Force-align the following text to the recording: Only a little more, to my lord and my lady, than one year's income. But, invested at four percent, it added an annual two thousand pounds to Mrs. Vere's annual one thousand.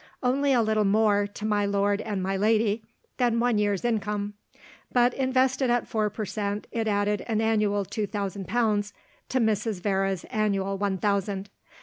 Only 0.23 0.51
a 0.51 0.63
little 0.63 0.83
more, 0.83 1.27
to 1.27 1.45
my 1.45 1.63
lord 1.63 2.01
and 2.01 2.23
my 2.23 2.35
lady, 2.35 2.81
than 3.17 3.39
one 3.39 3.59
year's 3.59 3.85
income. 3.85 4.33
But, 4.91 5.13
invested 5.13 5.69
at 5.69 5.87
four 5.87 6.09
percent, 6.09 6.65
it 6.71 6.87
added 6.87 7.21
an 7.27 7.39
annual 7.39 7.85
two 7.85 8.07
thousand 8.07 8.47
pounds 8.47 8.93
to 9.29 9.39
Mrs. 9.39 9.79
Vere's 9.79 10.23
annual 10.31 10.75
one 10.79 10.97
thousand. 10.97 11.51